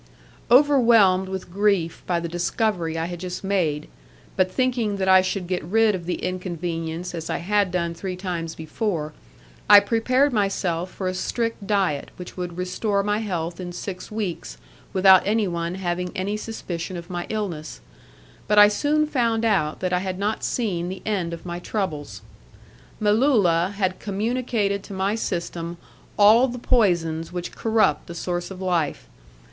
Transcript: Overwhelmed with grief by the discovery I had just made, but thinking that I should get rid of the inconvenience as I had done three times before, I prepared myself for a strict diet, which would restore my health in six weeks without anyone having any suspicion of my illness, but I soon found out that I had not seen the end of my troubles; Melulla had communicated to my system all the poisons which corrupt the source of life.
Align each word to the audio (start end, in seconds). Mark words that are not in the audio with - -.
Overwhelmed 0.49 1.29
with 1.29 1.53
grief 1.53 2.01
by 2.07 2.19
the 2.19 2.27
discovery 2.27 2.97
I 2.97 3.05
had 3.05 3.19
just 3.19 3.43
made, 3.43 3.87
but 4.35 4.51
thinking 4.51 4.97
that 4.97 5.07
I 5.07 5.21
should 5.21 5.45
get 5.45 5.63
rid 5.63 5.93
of 5.93 6.07
the 6.07 6.15
inconvenience 6.23 7.13
as 7.13 7.29
I 7.29 7.37
had 7.37 7.69
done 7.69 7.93
three 7.93 8.15
times 8.15 8.55
before, 8.55 9.13
I 9.69 9.79
prepared 9.79 10.33
myself 10.33 10.89
for 10.89 11.07
a 11.07 11.13
strict 11.13 11.67
diet, 11.67 12.09
which 12.15 12.35
would 12.35 12.57
restore 12.57 13.03
my 13.03 13.19
health 13.19 13.59
in 13.59 13.71
six 13.73 14.09
weeks 14.11 14.57
without 14.91 15.21
anyone 15.23 15.75
having 15.75 16.11
any 16.15 16.35
suspicion 16.35 16.97
of 16.97 17.11
my 17.11 17.27
illness, 17.29 17.79
but 18.47 18.57
I 18.57 18.69
soon 18.69 19.05
found 19.05 19.45
out 19.45 19.81
that 19.81 19.93
I 19.93 19.99
had 19.99 20.17
not 20.17 20.43
seen 20.43 20.89
the 20.89 21.03
end 21.05 21.31
of 21.31 21.45
my 21.45 21.59
troubles; 21.59 22.23
Melulla 22.99 23.73
had 23.77 23.99
communicated 23.99 24.81
to 24.85 24.93
my 24.93 25.13
system 25.13 25.77
all 26.17 26.47
the 26.47 26.57
poisons 26.57 27.31
which 27.31 27.51
corrupt 27.51 28.07
the 28.07 28.15
source 28.15 28.49
of 28.49 28.59
life. 28.59 29.07